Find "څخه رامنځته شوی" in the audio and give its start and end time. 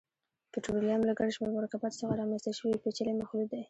2.01-2.81